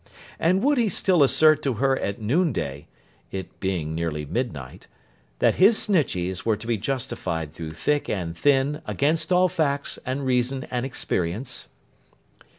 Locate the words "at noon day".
1.99-2.87